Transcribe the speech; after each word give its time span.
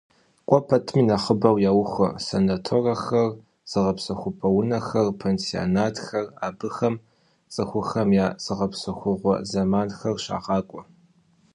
КӀуэ 0.47 0.59
пэтми 0.67 1.01
нэхъыбэу 1.07 1.57
яухуэ 1.69 2.07
санаторэхэр, 2.25 3.29
зыгъэпсэхупӀэ 3.71 4.47
унэхэр, 4.59 5.07
пансионатхэр, 5.19 6.25
абыхэм 6.47 6.95
цӀыхухэм 7.53 8.09
я 8.25 8.27
зыгъэпсэхугъуэ 8.43 9.35
зэманхэр 9.49 10.17
щагъакӀуэ. 10.23 10.81